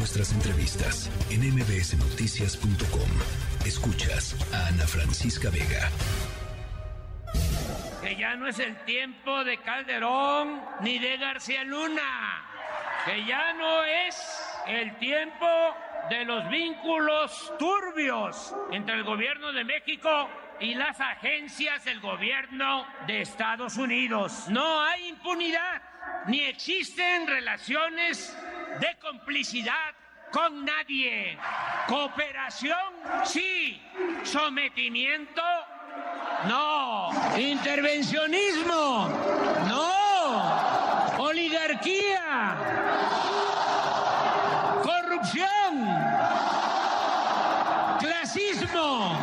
[0.00, 3.10] nuestras entrevistas en mbsnoticias.com.
[3.66, 5.90] Escuchas a Ana Francisca Vega.
[8.02, 12.00] Que ya no es el tiempo de Calderón ni de García Luna.
[13.04, 14.16] Que ya no es
[14.68, 15.46] el tiempo
[16.08, 20.30] de los vínculos turbios entre el gobierno de México
[20.60, 24.46] y las agencias del gobierno de Estados Unidos.
[24.48, 25.82] No hay impunidad,
[26.26, 28.34] ni existen relaciones
[28.78, 29.94] de complicidad
[30.30, 31.36] con nadie.
[31.86, 32.76] Cooperación,
[33.24, 33.80] sí.
[34.22, 35.42] Sometimiento,
[36.46, 37.10] no.
[37.36, 39.08] Intervencionismo,
[39.68, 39.90] no.
[41.18, 42.56] Oligarquía,
[44.82, 45.86] corrupción,
[47.98, 49.18] clasismo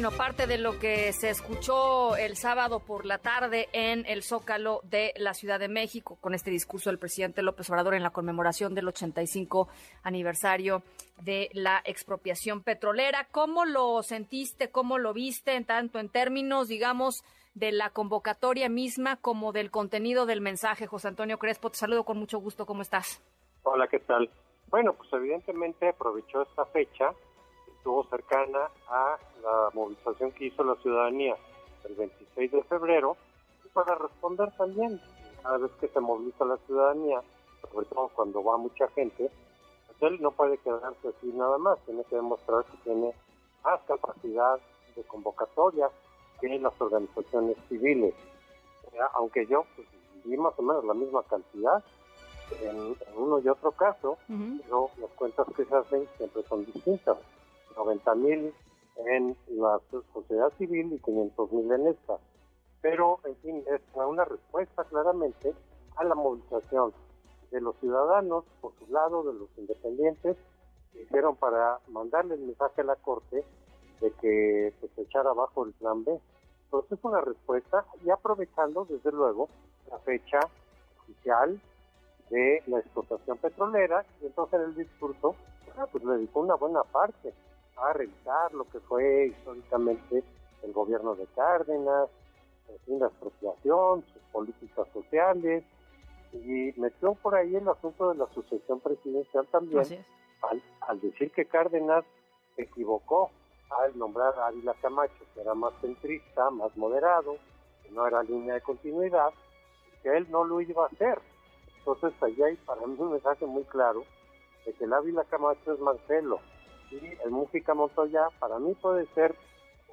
[0.00, 4.80] Bueno, parte de lo que se escuchó el sábado por la tarde en el Zócalo
[4.82, 8.74] de la Ciudad de México con este discurso del presidente López Obrador en la conmemoración
[8.74, 9.68] del 85
[10.02, 10.82] aniversario
[11.20, 13.28] de la expropiación petrolera.
[13.30, 14.70] ¿Cómo lo sentiste?
[14.70, 15.54] ¿Cómo lo viste?
[15.54, 20.86] En tanto en términos, digamos, de la convocatoria misma como del contenido del mensaje.
[20.86, 22.64] José Antonio Crespo, te saludo con mucho gusto.
[22.64, 23.22] ¿Cómo estás?
[23.64, 24.30] Hola, ¿qué tal?
[24.70, 27.12] Bueno, pues evidentemente aprovechó esta fecha
[27.80, 31.34] estuvo cercana a la movilización que hizo la ciudadanía
[31.88, 33.16] el 26 de febrero
[33.64, 35.00] y para responder también
[35.42, 37.22] cada vez que se moviliza la ciudadanía,
[37.72, 39.30] sobre todo cuando va mucha gente,
[39.86, 43.14] pues él no puede quedarse así nada más, tiene que demostrar que tiene
[43.64, 44.60] más capacidad
[44.94, 45.88] de convocatoria
[46.38, 48.14] que las organizaciones civiles.
[49.14, 49.88] Aunque yo pues,
[50.24, 51.82] vi más o menos la misma cantidad
[52.62, 57.16] en, uno y otro caso, pero las cuentas que se hacen siempre son distintas.
[57.84, 58.54] 90 mil
[59.06, 59.80] en la
[60.12, 62.18] sociedad civil y 500 mil en esta.
[62.82, 65.54] Pero, en fin, es una respuesta claramente
[65.96, 66.92] a la movilización
[67.50, 70.36] de los ciudadanos, por su lado, de los independientes,
[70.92, 73.44] que hicieron para mandarle el mensaje a la Corte
[74.00, 76.20] de que pues, echara abajo el plan B.
[76.64, 79.48] Entonces es una respuesta y aprovechando, desde luego,
[79.90, 80.40] la fecha
[81.02, 81.60] oficial
[82.30, 85.34] de la explotación petrolera, y entonces en el discurso,
[85.76, 87.34] ah, pues le dedicó una buena parte
[87.82, 90.22] a revisar lo que fue históricamente
[90.62, 92.08] el gobierno de Cárdenas,
[92.86, 95.64] la expropiación, sus políticas sociales,
[96.32, 100.04] y metió por ahí el asunto de la sucesión presidencial también,
[100.88, 102.04] al, decir que Cárdenas
[102.56, 103.30] se equivocó
[103.70, 107.36] al nombrar a Ávila Camacho, que era más centrista, más moderado,
[107.82, 109.30] que no era línea de continuidad,
[110.02, 111.20] que él no lo iba a hacer.
[111.78, 114.04] Entonces, ahí hay para mí un mensaje muy claro
[114.66, 116.40] de que el Ávila Camacho es Marcelo,
[116.90, 119.34] y el Música Montoya para mí puede ser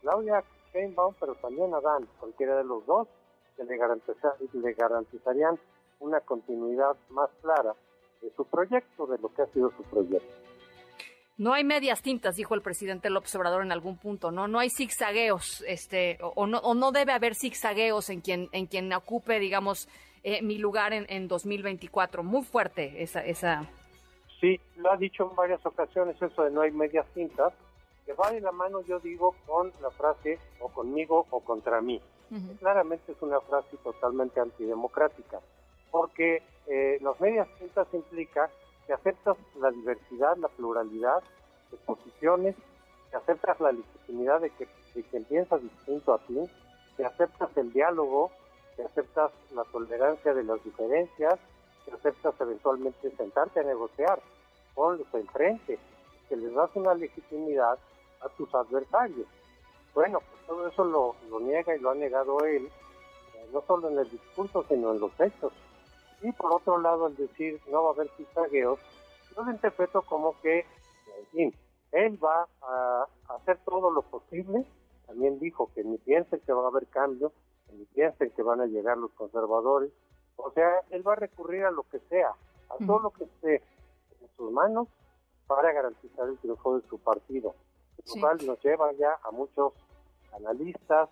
[0.00, 0.42] Claudia
[0.72, 3.08] Sheinbaum, pero también Adán, cualquiera de los dos,
[3.56, 5.58] que le, le garantizarían
[6.00, 7.74] una continuidad más clara
[8.22, 10.34] de su proyecto, de lo que ha sido su proyecto.
[11.36, 14.46] No hay medias tintas, dijo el presidente López Obrador en algún punto, ¿no?
[14.46, 18.92] No hay zigzagueos, este, o, no, o no debe haber zigzagueos en quien, en quien
[18.92, 19.88] ocupe, digamos,
[20.22, 22.22] eh, mi lugar en, en 2024.
[22.22, 23.66] Muy fuerte esa, esa,
[24.40, 27.52] Sí, lo ha dicho en varias ocasiones eso de no hay medias tintas,
[28.06, 32.00] que va de la mano, yo digo, con la frase o conmigo o contra mí.
[32.60, 35.40] Claramente es una frase totalmente antidemocrática,
[35.90, 38.48] porque eh, las medias tintas implica
[38.86, 41.22] que aceptas la diversidad, la pluralidad
[41.70, 42.54] de posiciones,
[43.10, 46.48] que aceptas la legitimidad de que, de quien piensa distinto a ti,
[46.96, 48.30] que aceptas el diálogo,
[48.76, 51.38] que aceptas la tolerancia de las diferencias,
[51.84, 54.20] que aceptas eventualmente sentarte a negociar
[54.74, 55.78] con los enfrente,
[56.28, 57.78] que les das una legitimidad
[58.20, 59.26] a tus adversarios.
[59.94, 63.98] Bueno, pues todo eso lo, niega y lo ha negado él, eh, no solo en
[63.98, 65.52] el discurso, sino en los hechos.
[66.22, 68.78] Y por otro lado, al decir no va a haber pisagueos,
[69.34, 71.54] yo lo interpreto como que, en fin,
[71.92, 74.64] él va a hacer todo lo posible.
[75.06, 77.32] También dijo que ni piensen que va a haber cambio,
[77.72, 79.90] ni piensen que van a llegar los conservadores,
[80.44, 82.30] o sea, él va a recurrir a lo que sea,
[82.68, 83.62] a todo lo que esté
[84.20, 84.88] en sus manos
[85.46, 87.54] para garantizar el triunfo de su partido.
[88.06, 89.72] Lo cual nos lleva ya a muchos
[90.32, 91.08] analistas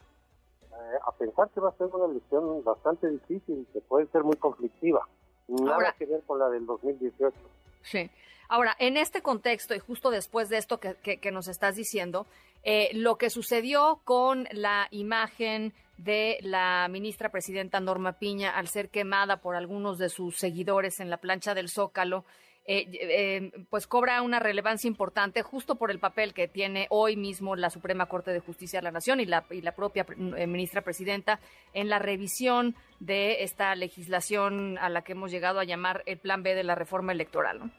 [0.72, 4.36] eh, a pensar que va a ser una elección bastante difícil, que puede ser muy
[4.36, 5.06] conflictiva.
[5.48, 7.36] Nada que ver con la del 2018.
[7.82, 8.10] Sí.
[8.48, 12.26] Ahora, en este contexto y justo después de esto que, que, nos estás diciendo,
[12.62, 18.88] eh, lo que sucedió con la imagen de la ministra presidenta Norma Piña al ser
[18.88, 22.24] quemada por algunos de sus seguidores en la plancha del Zócalo.
[22.70, 27.56] Eh, eh, pues cobra una relevancia importante justo por el papel que tiene hoy mismo
[27.56, 30.04] la Suprema Corte de Justicia de la Nación y la, y la propia
[30.36, 31.40] eh, ministra presidenta
[31.72, 36.42] en la revisión de esta legislación a la que hemos llegado a llamar el Plan
[36.42, 37.72] B de la reforma electoral.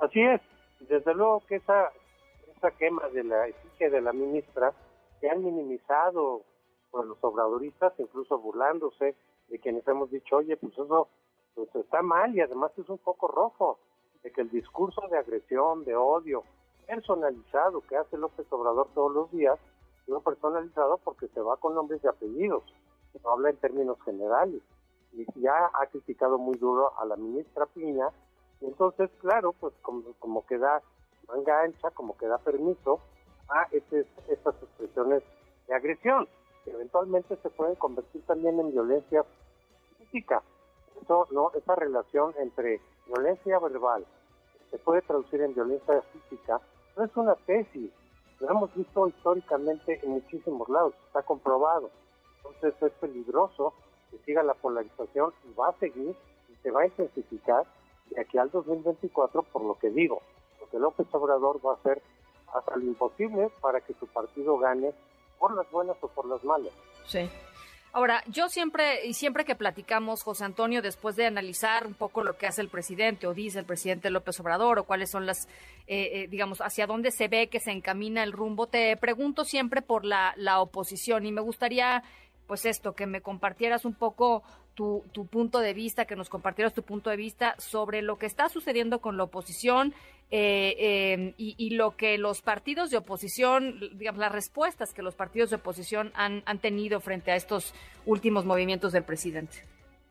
[0.00, 0.40] Así es,
[0.88, 1.92] desde luego que esa,
[2.56, 4.72] esa quema de la efigie de la ministra
[5.20, 6.42] se han minimizado
[7.04, 9.16] los obradoristas, incluso burlándose
[9.48, 11.08] de quienes hemos dicho, oye, pues eso
[11.54, 13.78] pues está mal y además es un poco rojo
[14.22, 16.42] de que el discurso de agresión, de odio
[16.86, 19.58] personalizado que hace López Obrador todos los días,
[20.06, 22.62] no personalizado porque se va con nombres y apellidos,
[23.22, 24.62] no habla en términos generales.
[25.12, 28.08] Y ya ha criticado muy duro a la ministra Piña,
[28.60, 30.82] y entonces, claro, pues como, como que da
[31.28, 33.00] manga ancha, como que da permiso
[33.48, 35.22] a este, estas expresiones
[35.66, 36.28] de agresión,
[36.70, 39.24] eventualmente se pueden convertir también en violencia
[39.98, 40.42] física.
[41.02, 44.06] Eso, no, esa relación entre violencia verbal
[44.70, 46.60] se puede traducir en violencia física,
[46.96, 47.90] no es una tesis,
[48.40, 51.90] lo hemos visto históricamente en muchísimos lados, está comprobado.
[52.38, 53.74] Entonces es peligroso
[54.10, 56.16] que siga la polarización y va a seguir
[56.48, 57.64] y se va a intensificar
[58.10, 60.20] de aquí al 2024 por lo que digo,
[60.58, 62.02] porque López Obrador va a hacer
[62.54, 64.92] hasta lo imposible para que su partido gane
[65.38, 66.72] por las buenas o por las malas.
[67.06, 67.28] Sí.
[67.96, 72.36] Ahora, yo siempre, y siempre que platicamos, José Antonio, después de analizar un poco lo
[72.36, 75.46] que hace el presidente o dice el presidente López Obrador o cuáles son las,
[75.86, 79.80] eh, eh, digamos, hacia dónde se ve que se encamina el rumbo, te pregunto siempre
[79.80, 82.02] por la, la oposición y me gustaría,
[82.46, 84.42] pues esto, que me compartieras un poco
[84.74, 88.26] tu, tu, punto de vista, que nos compartieras tu punto de vista sobre lo que
[88.26, 89.94] está sucediendo con la oposición
[90.30, 95.50] eh, eh, y, lo que los partidos de oposición, digamos, las respuestas que los partidos
[95.50, 97.74] de oposición han, han tenido frente a estos
[98.06, 99.58] últimos movimientos del presidente.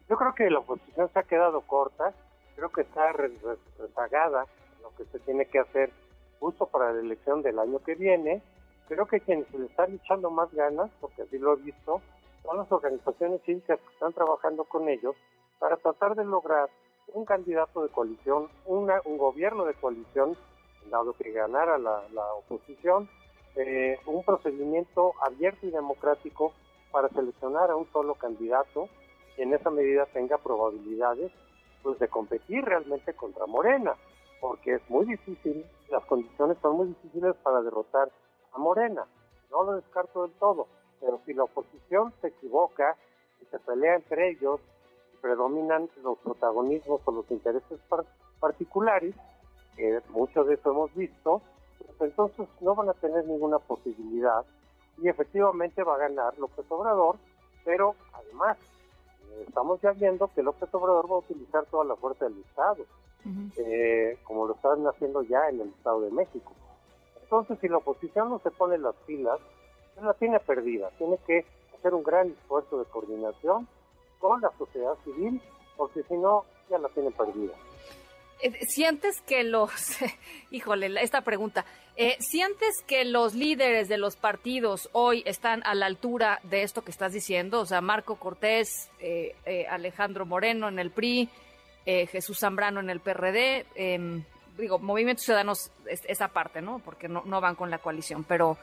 [0.10, 2.14] Yo creo que la oposición se ha quedado corta,
[2.56, 4.46] creo que está rezagada
[4.82, 5.92] lo que se tiene que hacer
[6.40, 8.42] justo para la elección del año que viene.
[8.88, 12.02] Creo que quienes le están echando más ganas, porque así lo he visto,
[12.44, 15.16] son las organizaciones cívicas que están trabajando con ellos
[15.60, 16.70] para tratar de lograr
[17.08, 20.36] un candidato de coalición, una, un gobierno de coalición,
[20.90, 23.10] dado que ganara la, la oposición,
[23.56, 26.54] eh, un procedimiento abierto y democrático
[26.92, 28.90] para seleccionar a un solo candidato
[29.38, 31.32] y en esa medida tenga probabilidades
[31.84, 33.96] pues de competir realmente contra Morena,
[34.42, 38.10] porque es muy difícil, las condiciones son muy difíciles para derrotar
[38.54, 39.06] a Morena.
[39.52, 40.68] No lo descarto del todo,
[41.00, 42.98] pero si la oposición se equivoca
[43.42, 44.60] y se pelea entre ellos
[45.26, 48.06] predominan los protagonismos o los intereses par
[48.40, 49.16] particulares,
[49.76, 51.42] que mucho de eso hemos visto,
[51.80, 54.46] pues entonces no van a tener ninguna posibilidad
[55.02, 57.16] y efectivamente va a ganar López Obrador,
[57.64, 58.56] pero además
[59.32, 62.84] eh, estamos ya viendo que López Obrador va a utilizar toda la fuerza del Estado,
[63.26, 63.52] uh -huh.
[63.58, 66.54] eh, como lo están haciendo ya en el Estado de México.
[67.24, 69.40] Entonces, si la oposición no se pone las pilas,
[69.96, 71.48] pues la tiene perdida, tiene que
[71.80, 73.68] hacer un gran esfuerzo de coordinación
[74.28, 75.42] con la sociedad civil,
[75.78, 77.54] porque si no, ya la tienen perdida.
[78.68, 79.72] ¿Sientes que los,
[80.52, 85.86] híjole, esta pregunta, eh, ¿sientes que los líderes de los partidos hoy están a la
[85.86, 87.62] altura de esto que estás diciendo?
[87.62, 91.30] O sea, Marco Cortés, eh, eh, Alejandro Moreno en el PRI,
[91.86, 94.24] Jesús Zambrano en el PRD, em,
[94.58, 96.80] digo, Movimientos Ciudadanos, es, esa parte, ¿no?
[96.80, 98.58] Porque no, no van con la coalición, pero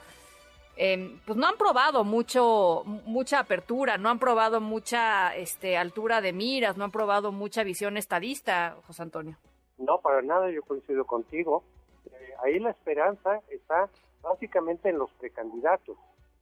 [0.75, 6.77] pues no han probado mucho, mucha apertura, no han probado mucha este, altura de miras,
[6.77, 9.37] no han probado mucha visión estadista, José Antonio.
[9.77, 11.63] No, para nada, yo coincido contigo.
[12.05, 13.89] Eh, ahí la esperanza está
[14.21, 15.97] básicamente en los precandidatos.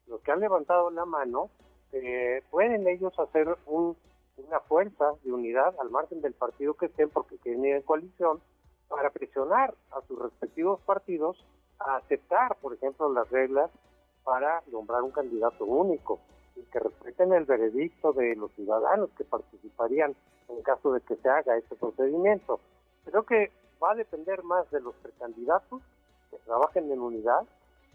[0.07, 1.49] Los que han levantado la mano,
[1.91, 3.97] eh, pueden ellos hacer un,
[4.37, 8.41] una fuerza de unidad al margen del partido que estén, porque tienen en coalición,
[8.87, 11.37] para presionar a sus respectivos partidos
[11.79, 13.71] a aceptar, por ejemplo, las reglas
[14.23, 16.19] para nombrar un candidato único
[16.55, 20.15] y que respeten el veredicto de los ciudadanos que participarían
[20.49, 22.59] en caso de que se haga ese procedimiento.
[23.05, 23.51] Creo que
[23.81, 25.81] va a depender más de los precandidatos
[26.29, 27.41] que trabajen en unidad,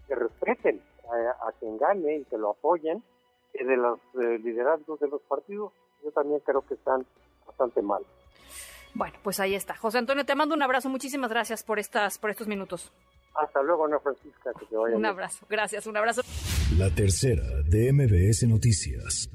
[0.07, 3.03] que respeten a, a quien gane y que lo apoyen,
[3.53, 5.71] que de los eh, liderazgos de los partidos,
[6.03, 7.05] yo también creo que están
[7.45, 8.03] bastante mal.
[8.93, 9.75] Bueno, pues ahí está.
[9.75, 10.89] José Antonio, te mando un abrazo.
[10.89, 12.91] Muchísimas gracias por estas, por estos minutos.
[13.37, 14.51] Hasta luego, Ana Francisca.
[14.59, 15.11] Que te vaya un bien.
[15.11, 15.45] abrazo.
[15.49, 16.21] Gracias, un abrazo.
[16.77, 19.29] La tercera de MBS Noticias.